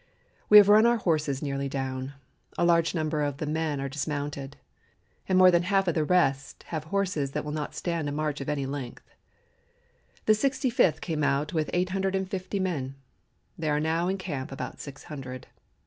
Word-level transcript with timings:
We 0.49 0.57
have 0.57 0.67
run 0.67 0.87
our 0.87 0.97
horses 0.97 1.43
nearly 1.43 1.69
down, 1.69 2.13
a 2.57 2.65
large 2.65 2.95
number 2.95 3.21
of 3.21 3.37
the 3.37 3.45
men 3.45 3.79
are 3.79 3.87
dismounted, 3.87 4.57
and 5.29 5.37
more 5.37 5.51
than 5.51 5.61
half 5.61 5.87
of 5.87 5.93
the 5.93 6.03
rest 6.03 6.63
have 6.69 6.85
horses 6.85 7.33
that 7.33 7.45
will 7.45 7.51
not 7.51 7.75
stand 7.75 8.09
a 8.09 8.11
march 8.11 8.41
of 8.41 8.49
any 8.49 8.65
length. 8.65 9.07
The 10.25 10.33
Sixty 10.33 10.71
fifth 10.71 11.01
came 11.01 11.23
out 11.23 11.53
with 11.53 11.69
eight 11.71 11.89
hundred 11.89 12.15
and 12.15 12.27
fifty 12.27 12.59
men; 12.59 12.95
there 13.59 13.75
are 13.75 13.79
now 13.79 14.07
in 14.07 14.17
camp 14.17 14.51
about 14.51 14.79
six 14.81 15.03
hundred. 15.03 15.45